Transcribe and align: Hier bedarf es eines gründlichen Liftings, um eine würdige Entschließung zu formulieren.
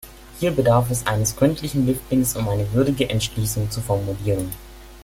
Hier 0.39 0.49
bedarf 0.49 0.89
es 0.89 1.05
eines 1.05 1.35
gründlichen 1.35 1.85
Liftings, 1.85 2.35
um 2.35 2.49
eine 2.49 2.73
würdige 2.73 3.07
Entschließung 3.07 3.69
zu 3.69 3.81
formulieren. 3.81 4.51